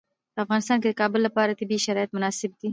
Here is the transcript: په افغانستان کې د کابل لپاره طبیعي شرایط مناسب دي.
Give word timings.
په 0.33 0.39
افغانستان 0.45 0.77
کې 0.79 0.87
د 0.89 0.93
کابل 1.01 1.21
لپاره 1.27 1.57
طبیعي 1.59 1.83
شرایط 1.85 2.09
مناسب 2.15 2.51
دي. 2.59 2.69